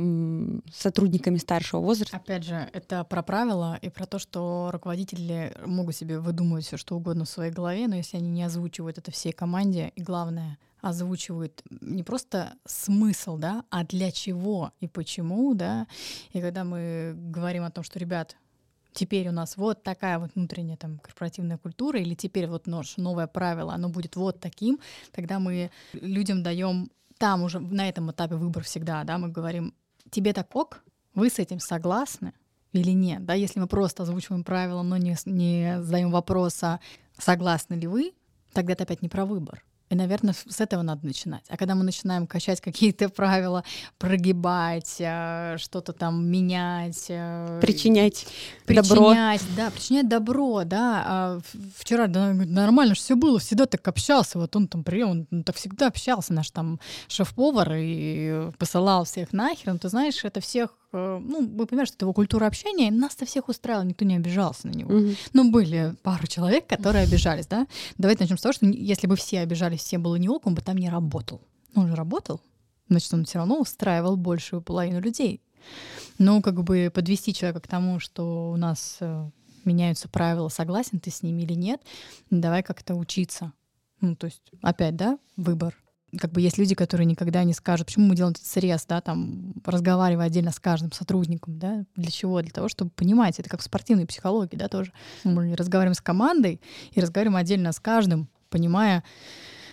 [0.74, 2.18] сотрудниками старшего возраста.
[2.18, 6.96] Опять же, это про правила и про то, что руководители могут себе выдумывать все что
[6.96, 11.62] угодно в своей голове, но если они не озвучивают это всей команде, и главное, озвучивают
[11.70, 15.88] не просто смысл, да, а для чего и почему, да.
[16.34, 18.36] И когда мы говорим о том, что, ребят,
[18.94, 23.28] теперь у нас вот такая вот внутренняя там корпоративная культура, или теперь вот наше новое
[23.28, 24.80] правило, оно будет вот таким,
[25.12, 29.74] тогда мы людям даем там уже на этом этапе выбор всегда, да, мы говорим,
[30.10, 32.34] тебе так ок, вы с этим согласны
[32.74, 36.80] или нет, да, если мы просто озвучиваем правила, но не, не задаем вопроса,
[37.18, 38.14] согласны ли вы,
[38.54, 39.64] тогда это опять не про выбор.
[39.92, 41.44] И, наверное, с этого надо начинать.
[41.50, 43.66] А когда мы начинаем качать какие-то правила,
[43.98, 48.26] прогибать, э, что-то там менять, э, причинять,
[48.66, 49.14] причинять добро,
[49.58, 51.04] да, причинять добро, да.
[51.06, 51.40] А
[51.76, 54.40] вчера да, нормально все было, всегда так общался.
[54.40, 59.74] Вот он там прием, он так всегда общался, наш там шеф-повар и посылал всех нахер.
[59.74, 62.92] Ну, ты знаешь, это всех Э, ну, вы понимаете, что это его культура общения, и
[62.92, 64.92] нас-то всех устраивало, никто не обижался на него.
[64.92, 65.18] Mm-hmm.
[65.34, 67.68] Ну, были пару человек, которые обижались, да.
[67.98, 70.62] Давайте начнем с того, что если бы все обижались, все было не ок, он бы
[70.62, 71.42] там не работал.
[71.76, 72.42] Он же работал,
[72.90, 75.42] значит, он все равно устраивал большую половину людей.
[76.18, 79.30] Ну, как бы подвести человека к тому, что у нас э,
[79.64, 81.82] меняются правила, согласен ты с ними или нет,
[82.30, 83.54] давай как-то учиться.
[84.02, 85.81] Ну, то есть, опять, да, выбор
[86.20, 89.54] как бы есть люди, которые никогда не скажут, почему мы делаем этот срез, да, там,
[89.66, 92.42] разговаривая отдельно с каждым сотрудником, да, для чего?
[92.42, 94.92] Для того, чтобы понимать, это как в спортивной психологии, да, тоже.
[95.24, 99.04] Мы разговариваем с командой и разговариваем отдельно с каждым, понимая,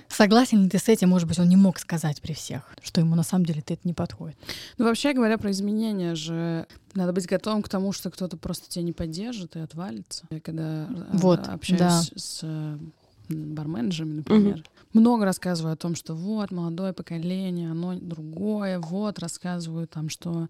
[0.08, 1.10] Согласен ли ты с этим?
[1.10, 3.92] Может быть, он не мог сказать при всех, что ему на самом деле это не
[3.92, 4.38] подходит.
[4.78, 8.84] Ну, вообще говоря про изменения же, надо быть готовым к тому, что кто-то просто тебя
[8.84, 10.26] не поддержит и отвалится.
[10.30, 12.02] Я когда э, вот, общаюсь да.
[12.16, 12.78] с
[13.28, 15.00] барменджерами, например, угу.
[15.00, 20.48] много рассказываю о том, что вот молодое поколение, оно другое, вот рассказываю там, что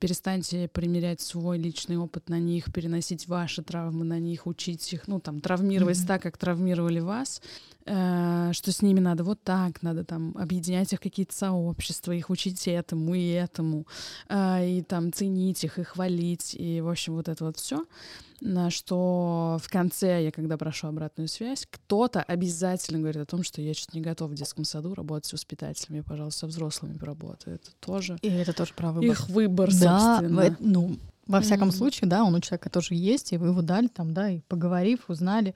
[0.00, 5.20] перестаньте примерять свой личный опыт на них, переносить ваши травмы на них, учить их, ну
[5.20, 7.40] там травмировать mm так, как травмировали вас,
[7.84, 13.14] что с ними надо вот так, надо там объединять их какие-то сообщества, их учить этому
[13.14, 13.86] и этому,
[14.28, 17.84] э, и там ценить их и хвалить, и в общем вот это вот все
[18.40, 23.60] на что в конце, я когда прошу обратную связь, кто-то обязательно говорит о том, что
[23.60, 27.56] я что-то не готов в детском саду работать с воспитателями, пожалуйста, со взрослыми поработаю.
[27.56, 28.18] Это тоже...
[28.22, 29.10] И это тоже про выбор.
[29.10, 30.56] Их выбор, да, собственно.
[30.58, 31.72] ну, во всяком mm-hmm.
[31.72, 35.00] случае, да, он у человека тоже есть, и вы его дали там, да, и поговорив,
[35.08, 35.54] узнали.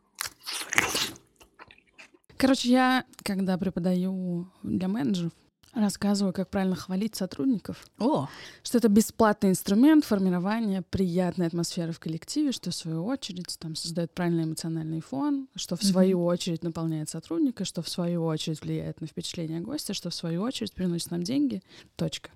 [2.37, 5.33] Короче, я, когда преподаю для менеджеров,
[5.75, 7.85] Рассказываю, как правильно хвалить сотрудников.
[7.99, 8.29] О!
[8.63, 14.13] Что это бесплатный инструмент формирования приятной атмосферы в коллективе, что в свою очередь там создает
[14.13, 16.27] правильный эмоциональный фон, что в свою mm-hmm.
[16.27, 20.73] очередь наполняет сотрудника, что в свою очередь влияет на впечатление гостя, что в свою очередь
[20.73, 21.61] приносит нам деньги.
[21.97, 22.31] Точка.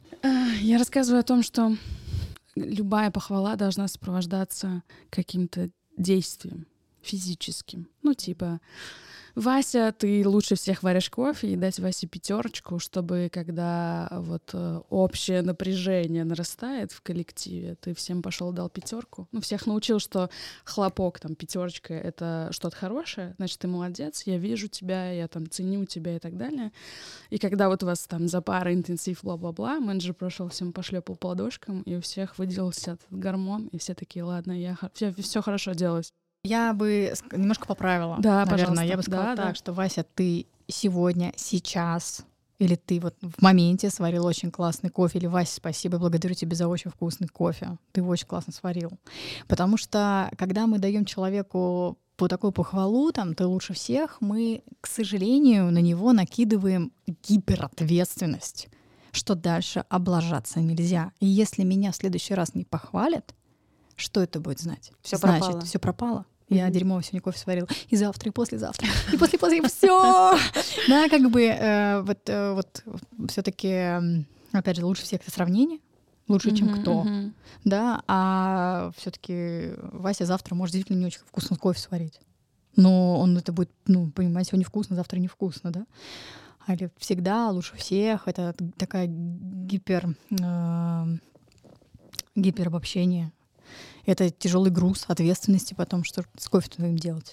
[0.61, 1.77] Я рассказываю о том, что
[2.57, 6.67] любая похвала должна сопровождаться каким-то действием
[7.03, 7.89] физическим.
[8.03, 8.61] Ну, типа,
[9.38, 15.42] Вася, ты лучше всех варишь кофе и дать Васе пятерочку, чтобы когда вот э, общее
[15.42, 19.29] напряжение нарастает в коллективе, ты всем пошел дал пятерку.
[19.31, 20.29] Ну, всех научил, что
[20.64, 25.85] хлопок, там, пятерочка это что-то хорошее, значит, ты молодец, я вижу тебя, я там ценю
[25.85, 26.72] тебя и так далее.
[27.31, 31.29] И когда вот у вас там за пара интенсив, бла-бла-бла, менеджер прошел, всем пошлепал по
[31.29, 35.74] ладошкам, и у всех выделился этот гормон, и все такие, ладно, я все, все хорошо
[35.74, 36.12] делалось.
[36.49, 38.17] Я бы немножко поправила.
[38.19, 38.51] Да, наверное.
[38.51, 38.85] пожалуйста.
[38.85, 39.55] Я бы сказала да, так, да.
[39.55, 42.25] что Вася, ты сегодня, сейчас
[42.59, 46.67] или ты вот в моменте сварил очень классный кофе, или Вася, спасибо, благодарю тебя за
[46.67, 47.79] очень вкусный кофе.
[47.93, 48.91] Ты его очень классно сварил.
[49.47, 54.89] Потому что когда мы даем человеку по такую похвалу, там, ты лучше всех, мы, к
[54.89, 58.69] сожалению, на него накидываем гиперответственность
[59.11, 61.13] что дальше облажаться нельзя.
[61.19, 63.35] И если меня в следующий раз не похвалят,
[63.97, 64.93] что это будет знать?
[65.03, 65.65] Все Значит, пропало.
[65.65, 66.27] все пропало.
[66.49, 67.69] Я дерьмовый сегодня кофе сварила.
[67.89, 68.89] И завтра, и послезавтра.
[69.13, 70.39] И после-после, все.
[70.89, 72.85] Да, как бы э, вот, э, вот
[73.29, 75.81] все-таки, опять же, лучше всех это сравнение.
[76.27, 77.07] Лучше, чем кто.
[77.65, 82.21] Да, а все-таки Вася завтра может действительно не очень вкусно кофе сварить.
[82.77, 85.87] Но он это будет, ну, понимаете, сегодня вкусно, завтра невкусно, да?
[86.69, 88.29] Или всегда лучше всех.
[88.29, 90.15] Это такая гипер...
[90.31, 91.19] э,
[92.37, 93.33] гиперобобщение.
[94.07, 97.33] Это тяжелый груз ответственности потом, что с кофе твоим делать.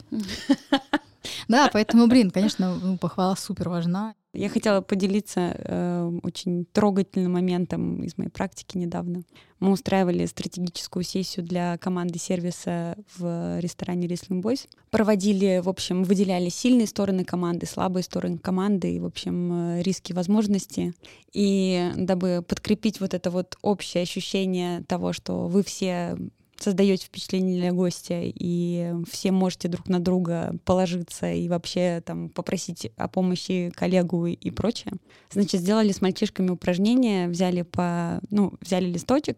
[1.48, 4.14] Да, поэтому, блин, конечно, ну, похвала супер важна.
[4.36, 9.24] Я хотела поделиться э, очень трогательным моментом из моей практики недавно.
[9.60, 14.68] Мы устраивали стратегическую сессию для команды сервиса в ресторане Wrestling Boys.
[14.92, 20.14] Проводили, в общем, выделяли сильные стороны команды, слабые стороны команды и, в общем, э, риски,
[20.14, 20.94] возможности.
[21.34, 26.18] И дабы подкрепить вот это вот общее ощущение того, что вы все
[26.58, 32.92] создаете впечатление для гостя, и все можете друг на друга положиться и вообще там попросить
[32.98, 34.94] о помощи коллегу и прочее.
[35.32, 39.38] Значит, сделали с мальчишками упражнение, взяли по, ну, взяли листочек,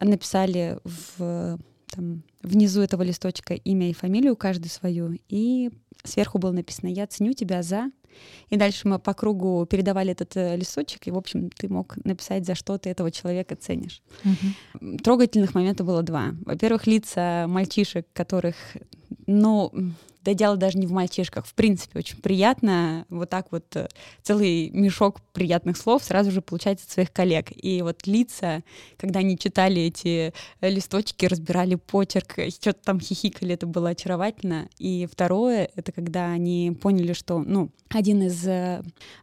[0.00, 1.58] написали в
[1.90, 5.70] там, внизу этого листочка имя и фамилию, каждый свою, и
[6.04, 7.90] сверху было написано «Я ценю тебя за...»
[8.50, 12.46] И дальше мы по кругу передавали этот э, листочек, и, в общем, ты мог написать,
[12.46, 14.02] за что ты этого человека ценишь.
[15.02, 16.34] Трогательных моментов было два.
[16.44, 18.56] Во-первых, лица мальчишек, которых,
[19.26, 19.72] ну,
[20.26, 21.46] да дело даже не в мальчишках.
[21.46, 23.86] В принципе, очень приятно вот так вот э,
[24.24, 27.52] целый мешок приятных слов сразу же получать от своих коллег.
[27.54, 28.64] И вот лица,
[28.96, 34.68] когда они читали эти э, листочки, разбирали почерк, э, что-то там хихикали, это было очаровательно.
[34.78, 38.44] И второе, это когда они поняли, что, ну, один из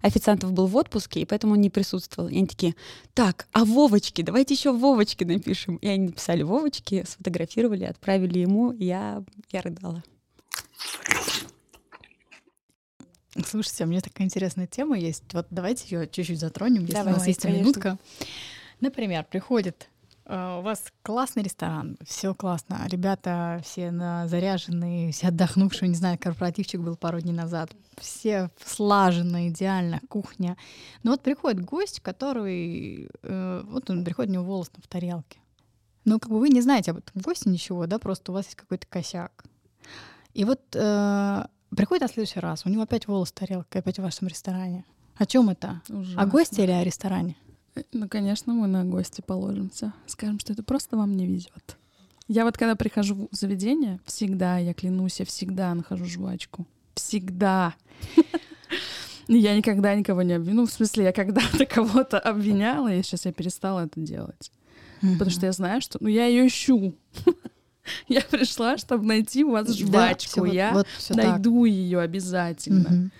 [0.01, 2.29] официантов был в отпуске, и поэтому он не присутствовал.
[2.29, 2.75] И они такие,
[3.13, 5.75] так, а Вовочки, давайте еще Вовочки напишем.
[5.77, 10.01] И они написали Вовочки, сфотографировали, отправили ему, я, я рыдала.
[13.45, 15.23] Слушайте, а у меня такая интересная тема есть.
[15.33, 17.61] Вот давайте ее чуть-чуть затронем, если Давай, у нас есть конечно.
[17.61, 17.97] минутка.
[18.79, 19.89] Например, приходит
[20.25, 23.91] э, у вас классный ресторан, все классно, ребята все
[24.27, 30.57] заряженные, все отдохнувшие, не знаю, корпоративчик был пару дней назад, все слаженно, идеально, кухня.
[31.01, 35.39] Но вот приходит гость, который, э, вот он приходит, у него волос в тарелке.
[36.05, 38.57] Ну, как бы вы не знаете об этом госте ничего, да, просто у вас есть
[38.57, 39.45] какой-то косяк.
[40.33, 44.01] И вот э, приходит на следующий раз, у него опять волос в тарелке, опять в
[44.01, 44.85] вашем ресторане.
[45.15, 45.81] О чем это?
[45.89, 46.25] О Ужасно.
[46.25, 47.35] госте или о ресторане?
[47.75, 49.93] Э, Ну, конечно, мы на гости положимся.
[50.07, 51.77] Скажем, что это просто вам не везет.
[52.27, 56.65] Я вот когда прихожу в заведение, всегда, я клянусь, я всегда нахожу жвачку.
[56.95, 57.73] Всегда.
[59.29, 60.55] Я никогда никого не обвиню.
[60.61, 64.51] Ну, в смысле, я когда-то кого-то обвиняла, и сейчас я перестала это делать.
[64.99, 65.97] Потому что я знаю, что...
[66.01, 66.93] Ну, я ее ищу.
[68.07, 70.41] Я пришла, чтобы найти у вас Да, жвачку.
[70.41, 71.17] вот- я вот так.
[71.17, 72.89] найду ее обязательно.
[72.89, 73.11] Мгм.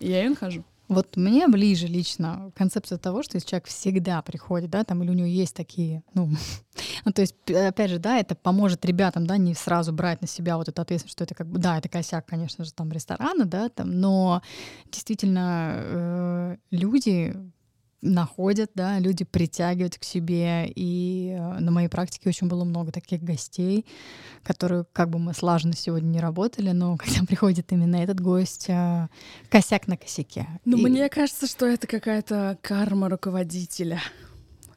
[0.00, 0.64] И я ее нахожу.
[0.88, 5.14] Вот мне ближе лично концепция того, что если человек всегда приходит, да, там, или у
[5.14, 6.28] него есть такие, ну,
[7.04, 10.58] ну, то есть, опять же, да, это поможет ребятам, да, не сразу брать на себя
[10.58, 13.70] вот эту ответственность, что это как бы, да, это косяк, конечно же, там, ресторана, да,
[13.70, 14.42] там, но
[14.90, 17.34] действительно э, люди
[18.02, 23.22] находят, да, люди притягивают к себе, и э, на моей практике очень было много таких
[23.22, 23.86] гостей,
[24.42, 29.08] которые, как бы мы слаженно сегодня не работали, но когда приходит именно этот гость, э,
[29.48, 30.46] косяк на косяке.
[30.64, 34.00] Ну, И- мне кажется, что это какая-то карма руководителя.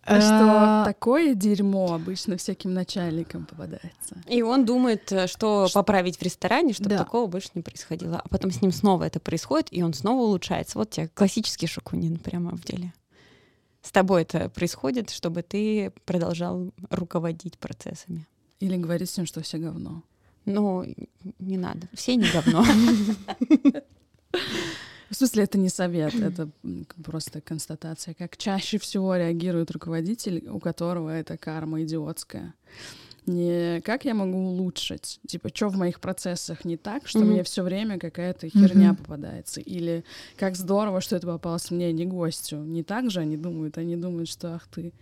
[0.08, 4.22] А, Что такое дерьмо обычно всяким начальникам попадается.
[4.28, 7.00] И он думает, э, что поправить в ресторане, чтобы Да.
[7.00, 8.22] такого больше не происходило.
[8.24, 10.78] А потом с ним снова это происходит, и он снова улучшается.
[10.78, 12.94] Вот тебе классический шокунин прямо в деле.
[13.86, 18.26] С тобой это происходит, чтобы ты продолжал руководить процессами.
[18.60, 20.02] Или говорить с ним, что все говно.
[20.46, 20.84] Ну,
[21.38, 21.88] не надо.
[21.94, 22.66] Все не говно.
[25.12, 26.50] В смысле, это не совет, это
[27.04, 32.56] просто констатация, как чаще всего реагирует руководитель, у которого эта карма идиотская.
[33.26, 37.30] Не как я могу улучшить, типа, что в моих процессах не так, что Мгм.
[37.30, 38.98] мне все время какая-то херня Мгм.
[38.98, 40.04] попадается, или
[40.36, 42.58] как здорово, что это попалось мне, не гостю.
[42.58, 44.94] Не так же они думают, они думают, что ах ты,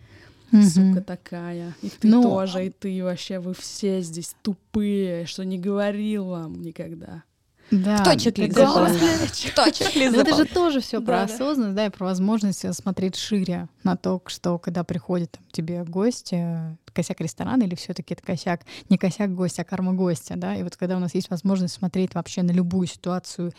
[0.51, 0.63] Мгм.
[0.63, 5.57] сука такая, и ты Ну, тоже, и ты вообще, вы все здесь тупые, что не
[5.59, 7.23] говорил вам никогда.
[7.71, 8.97] Да, Кто чек-лист это заполнял?
[8.97, 12.73] же- Кто чек-лист это же тоже все про Да, осознанность, да, и про возможность э,
[12.73, 18.13] смотреть шире на то, что когда приходит там, тебе гость, э, косяк ресторана или все-таки
[18.13, 21.31] это косяк, не косяк гостя, а карма гостя, да, и вот когда у нас есть
[21.31, 23.53] возможность смотреть вообще на любую ситуацию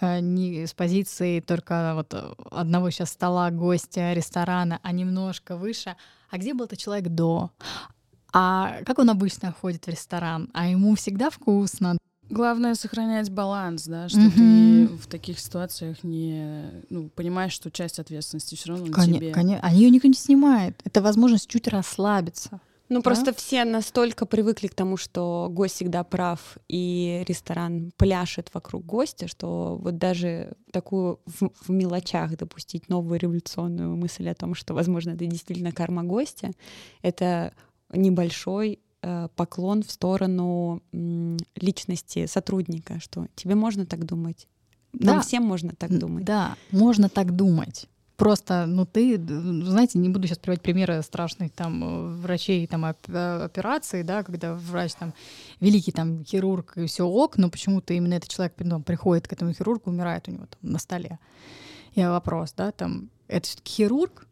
[0.00, 2.12] э, не с позиции только вот
[2.50, 5.94] одного сейчас стола гостя ресторана, а немножко выше,
[6.30, 7.50] а где был этот человек до?
[8.32, 10.48] А как он обычно ходит в ресторан?
[10.54, 11.98] А ему всегда вкусно,
[12.30, 14.30] Главное сохранять баланс, да, что Мгм.
[14.32, 19.30] ты в таких ситуациях не ну, понимаешь, что часть ответственности все равно на Коне- тебе.
[19.32, 20.80] коне- А ее никто не снимает.
[20.84, 22.60] Это возможность чуть расслабиться.
[22.88, 23.02] Ну, Да?
[23.02, 29.28] просто все настолько привыкли к тому, что гость всегда прав, и ресторан пляшет вокруг гостя,
[29.28, 35.10] что вот даже такую в, в мелочах допустить новую революционную мысль о том, что, возможно,
[35.10, 36.50] это действительно карма гостя,
[37.02, 37.52] это
[37.92, 38.80] небольшой
[39.36, 44.46] поклон в сторону личности сотрудника, что тебе можно так думать,
[44.92, 45.22] нам Да.
[45.22, 46.24] всем можно так думать.
[46.24, 47.86] Да, можно так думать.
[48.16, 53.44] Просто, ну ты, знаете, не буду сейчас приводить примеры страшных там э, врачей там э,
[53.44, 55.14] операций, да, когда врач там
[55.58, 59.54] великий там хирург и все ок, но почему-то именно этот человек ну, приходит к этому
[59.54, 61.18] хирургу, умирает у него там на столе.
[61.94, 64.26] И вопрос, да, там это все-таки хирург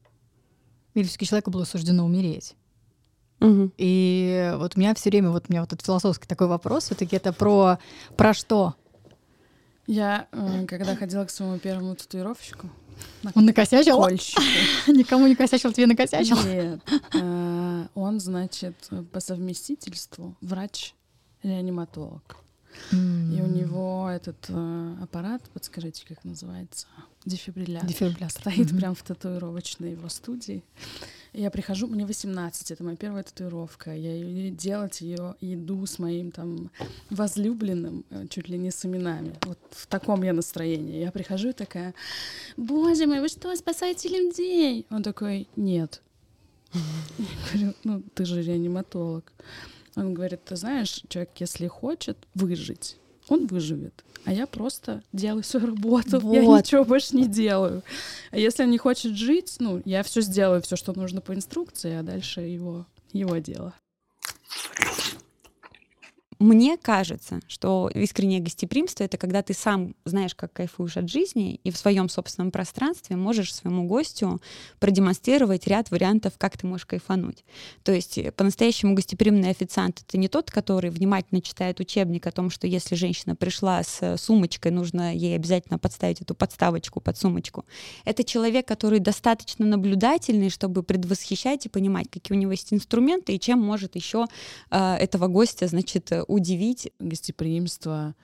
[0.93, 2.57] или все-таки человеку было суждено умереть?
[3.41, 3.73] Мгм.
[3.77, 7.17] И вот у меня все время, вот у меня вот этот философский такой вопрос, все-таки
[7.17, 7.79] это про,
[8.17, 8.75] про что?
[9.87, 12.69] Я, э, когда ходила к своему первому татуировщику,
[13.35, 14.07] Он накосячил?
[14.89, 16.37] Никому не косячил, тебе накосячил?
[16.45, 16.81] Нет.
[17.15, 18.77] Э, Он, значит,
[19.13, 22.39] по совместительству врач-реаниматолог.
[22.93, 22.95] И
[23.41, 26.87] у него этот э, аппарат, подскажите, как называется?
[27.25, 27.89] Дефибриллятор.
[27.89, 28.31] Дефибриллятор.
[28.31, 30.63] Стоит прям в татуировочной его студии.
[31.35, 33.95] Я прихожу, мне 18, это моя первая татуировка.
[33.95, 36.71] Я её- делать ее иду с моим там
[37.11, 39.35] возлюбленным, э, чуть ли не с именами.
[39.47, 41.01] Вот в таком я настроении.
[41.01, 41.95] Я прихожу и такая,
[42.57, 44.87] боже мой, вы что, спасаете людей?
[44.91, 46.03] Он такой, нет.
[46.73, 46.81] Я
[47.53, 49.33] говорю, ну ты же реаниматолог.
[49.97, 52.97] Он говорит, ты знаешь, человек, если хочет выжить,
[53.29, 54.05] он выживет.
[54.25, 56.65] А я просто делаю свою работу, я Вот.
[56.65, 57.83] ничего больше не делаю.
[58.31, 61.93] А если он не хочет жить, ну, я все сделаю, все, что нужно по инструкции,
[61.95, 63.75] а дальше его, его дело.
[66.39, 71.73] Мне кажется, что искреннее гостеприимство это когда ты сам знаешь, как кайфуешь от жизни, и
[71.73, 74.41] в своем собственном пространстве можешь своему гостю
[74.79, 77.45] продемонстрировать ряд вариантов, как ты можешь кайфануть.
[77.83, 82.51] То есть э, по-настоящему гостеприимный официант это не тот, который внимательно читает учебник о том,
[82.51, 87.65] что если женщина пришла с э, сумочкой, нужно ей обязательно подставить эту подставочку под сумочку.
[88.05, 93.41] Это человек, который достаточно наблюдательный, чтобы предвосхищать и понимать, какие у него есть инструменты и
[93.41, 94.27] чем может еще
[94.71, 96.93] э, этого гостя, значит, э, удивить.
[97.01, 98.15] Гостеприимство.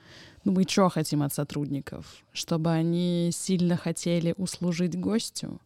[0.45, 2.23] Ну, мы что хотим от сотрудников?
[2.31, 5.59] Чтобы они сильно хотели услужить гостю,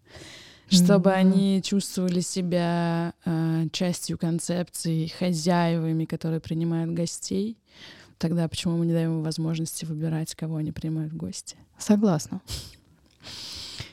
[0.69, 1.19] чтобы Мгм.
[1.19, 7.57] они чувствовали себя э, частью концепции, хозяевами, которые принимают гостей.
[8.17, 11.57] Тогда почему мы не даем им возможности выбирать, кого они принимают в гости?
[11.77, 12.41] Согласна.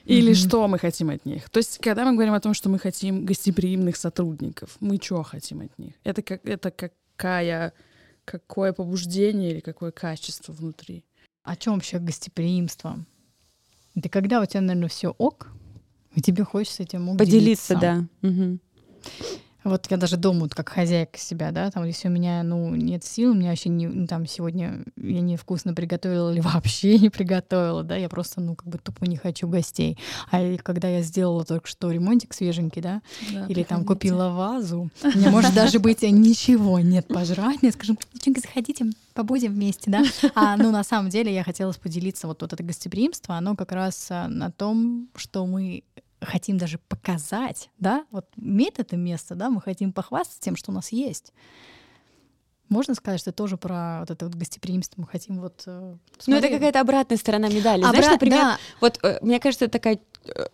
[0.04, 0.34] Или Мгм.
[0.36, 1.50] что мы хотим от них?
[1.50, 5.62] То есть, когда мы говорим о том, что мы хотим гостеприимных сотрудников, мы что хотим
[5.62, 5.94] от них?
[6.04, 7.72] Это, как, это какая,
[8.26, 11.04] какое побуждение или какое качество внутри?
[11.44, 12.98] О чем вообще гостеприимство?
[13.94, 15.48] Это когда у тебя, наверное, все ок,
[16.14, 18.08] и тебе хочется этим Поделиться, делиться.
[18.20, 18.28] да.
[18.28, 18.60] Мгм.
[19.66, 23.02] Вот я даже дома, вот как хозяйка себя, да, там, если у меня, ну, нет
[23.02, 27.82] сил, у меня вообще не, ну, там, сегодня я невкусно приготовила или вообще не приготовила,
[27.82, 29.98] да, я просто, ну, как бы тупо не хочу гостей.
[30.30, 33.02] А когда я сделала только что ремонтик свеженький, да,
[33.32, 37.98] Да, или там купила вазу, у меня может даже быть ничего нет пожрать, мне скажем,
[38.14, 40.04] девчонки, заходите, побудем вместе, да.
[40.36, 44.06] А, ну, на самом деле я хотела поделиться вот, вот это гостеприимство, оно как раз
[44.10, 45.82] а, на том, что мы
[46.20, 50.74] хотим даже показать, да, вот имеет это место, да, мы хотим похвастаться тем, что у
[50.74, 51.32] нас есть.
[52.68, 55.00] Можно сказать, что тоже про вот это вот гостеприимство?
[55.00, 55.62] Мы хотим вот...
[55.66, 57.82] э, Ну, это какая-то обратная сторона медали.
[57.82, 60.00] Знаешь, Обра- например, да, вот э, мне кажется, это такая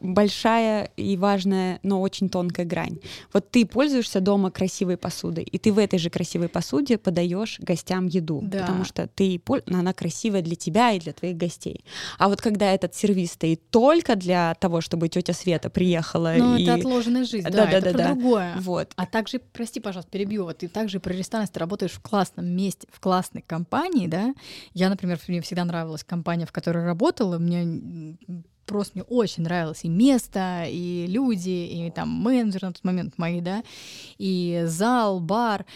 [0.00, 2.98] большая и важная, но очень тонкая грань.
[3.32, 8.06] Вот ты пользуешься дома красивой посудой, и ты в этой же красивой посуде подаешь гостям
[8.06, 8.60] еду, Да.
[8.60, 11.84] потому что ты она красивая для тебя и для твоих гостей.
[12.18, 16.62] А вот когда этот сервис стоит только для того, чтобы тетя Света приехала ну, и
[16.62, 18.12] это отложенная жизнь, Да, да, да, это да, про да.
[18.12, 18.54] другое.
[18.60, 18.92] вот.
[18.96, 22.46] А также, прости, пожалуйста, перебью, вот ты также про ресторан, если ты работаешь в классном
[22.46, 24.34] месте, в классной компании, да,
[24.74, 28.16] я, например, мне всегда нравилась компания, в которой работала, мне
[28.66, 33.40] просто мне очень нравилось и место, и люди, и там менеджер на тот момент мои,
[33.40, 33.62] да,
[34.18, 35.66] и зал, бар.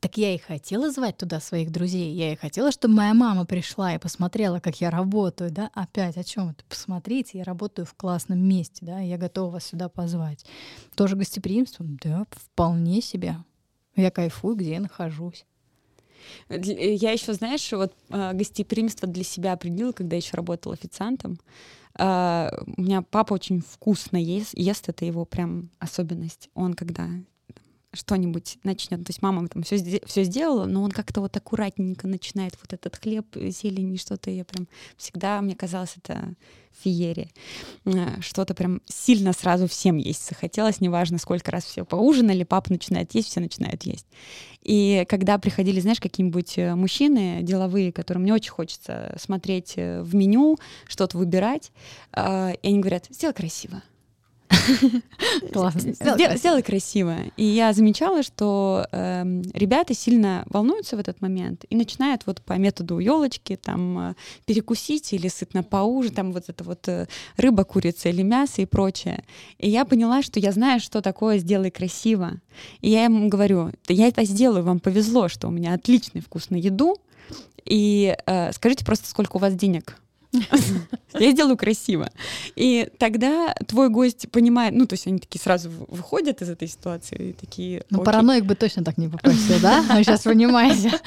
[0.00, 2.14] Так я и хотела звать туда своих друзей.
[2.14, 5.70] Я и хотела, чтобы моя мама пришла и посмотрела, как я работаю, да.
[5.74, 6.64] Опять о чем это?
[6.64, 9.00] Посмотрите, я работаю в классном месте, да.
[9.00, 10.46] Я готова вас сюда позвать.
[10.94, 13.36] Тоже гостеприимство, да, вполне себе.
[13.94, 15.44] Я кайфую, где я нахожусь.
[16.48, 21.38] Я еще, знаешь, вот а, гостеприимство для себя определила, когда еще работала официантом.
[21.94, 26.48] А, у меня папа очень вкусно ест, ест это его прям особенность.
[26.54, 27.08] Он когда
[27.92, 29.04] что-нибудь начнет.
[29.04, 32.96] То есть мама там все, все сделала, но он как-то вот аккуратненько начинает вот этот
[32.96, 34.30] хлеб, зелень что-то.
[34.30, 36.34] Я прям всегда, мне казалось, это
[36.82, 37.28] феерия.
[37.84, 43.14] Э, что-то прям сильно сразу всем есть захотелось, неважно, сколько раз все поужинали, папа начинает
[43.14, 44.06] есть, все начинают есть.
[44.62, 50.14] И когда приходили, знаешь, какие-нибудь э, мужчины деловые, которым не очень хочется смотреть э, в
[50.14, 51.72] меню, что-то выбирать,
[52.16, 52.20] и
[52.62, 53.82] они говорят, сделай красиво.
[55.52, 55.92] Классно.
[56.36, 57.16] Сделай, красиво.
[57.36, 59.22] И я замечала, что э,
[59.54, 64.14] ребята сильно волнуются в этот момент и начинают вот по методу елочки там э,
[64.46, 69.24] перекусить или сытно поужинать, там вот это вот э, рыба, курица или мясо и прочее.
[69.58, 72.32] И я поняла, что я знаю, что такое «сделай красиво».
[72.80, 76.50] И я им говорю, да я это сделаю, вам повезло, что у меня отличный вкус
[76.50, 76.96] на еду,
[77.64, 79.96] и э, скажите просто, сколько у вас денег
[81.18, 82.10] Я сделаю красиво.
[82.56, 87.30] И тогда твой гость понимает, ну, то есть они такие сразу выходят из этой ситуации
[87.30, 87.84] и такие...
[87.90, 89.82] Ну, параноик бы точно так не попросил, да?
[89.82, 90.92] Вы сейчас понимаете.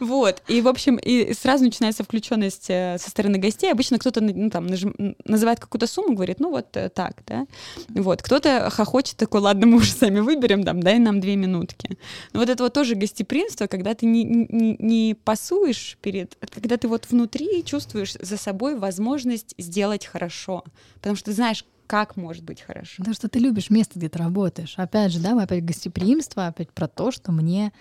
[0.00, 0.42] Вот.
[0.48, 3.70] И, в общем, и сразу начинается включенность э, со стороны гостей.
[3.70, 4.94] Обычно кто-то ну, там, нажим,
[5.24, 7.46] называет какую-то сумму, говорит, ну вот э, так, да.
[7.88, 8.22] Вот.
[8.22, 11.98] Кто-то хохочет такой, ладно, мы уже сами выберем, там, дай нам две минутки.
[12.32, 16.36] Но вот это вот тоже гостеприимство, когда ты не, не, не пасуешь перед...
[16.52, 20.64] Когда ты вот внутри чувствуешь за собой возможность сделать хорошо.
[20.94, 22.96] Потому что ты знаешь, как может быть хорошо.
[22.98, 24.74] Потому что ты любишь место, где ты работаешь.
[24.76, 27.72] Опять же, да, мы опять гостеприимство, опять про то, что мне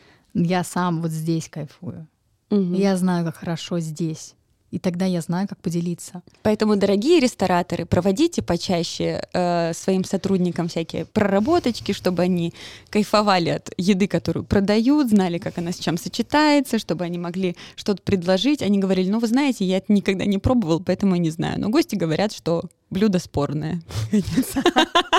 [0.43, 2.07] я сам вот здесь кайфую.
[2.49, 2.73] Угу.
[2.75, 4.35] Я знаю, как хорошо здесь.
[4.69, 6.21] И тогда я знаю, как поделиться.
[6.43, 12.53] Поэтому, дорогие рестораторы, проводите почаще э, своим сотрудникам всякие проработочки, чтобы они
[12.89, 18.01] кайфовали от еды, которую продают, знали, как она с чем сочетается, чтобы они могли что-то
[18.01, 18.61] предложить.
[18.61, 21.61] Они говорили, ну, вы знаете, я это никогда не пробовал, поэтому я не знаю.
[21.61, 23.81] Но гости говорят, что блюдо спорное.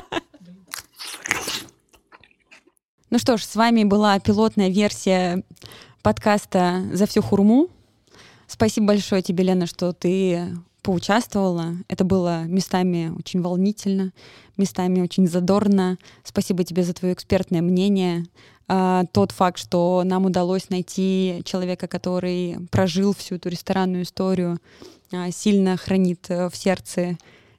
[3.11, 5.43] Ну что ж, с вами была пилотная версия
[6.03, 7.69] подкаста «За всю хурму».
[8.47, 11.77] Спасибо большое тебе, Лена, что ты поучаствовала.
[11.89, 14.13] Это было местами очень волнительно,
[14.59, 15.97] местами очень задорно.
[16.23, 18.27] Спасибо тебе за твое экспертное мнение.
[18.69, 24.59] А, тот факт, что нам удалось найти человека, который прожил всю эту ресторанную историю,
[25.13, 27.17] а, сильно хранит э, в сердце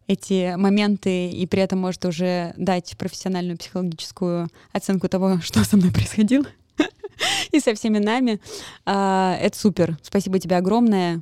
[0.10, 5.92] эти моменты и при этом может уже дать профессиональную психологическую оценку того, что со мной
[5.92, 6.46] происходило
[7.52, 8.42] и со всеми нами.
[8.86, 9.98] А, это супер.
[10.02, 11.22] Спасибо тебе огромное.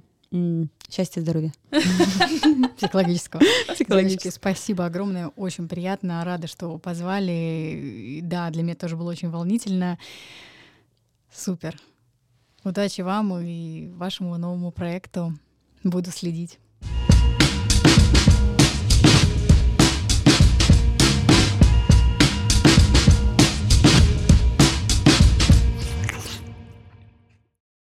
[0.89, 1.51] Счастья, здоровья.
[2.77, 3.41] Психологического.
[3.73, 4.29] Психологически.
[4.29, 5.27] Спасибо огромное.
[5.35, 6.23] Очень приятно.
[6.23, 8.21] Рада, что позвали.
[8.23, 9.97] Да, для меня тоже было очень волнительно.
[11.33, 11.77] Супер.
[12.63, 15.33] Удачи вам и вашему новому проекту.
[15.83, 16.57] Буду следить.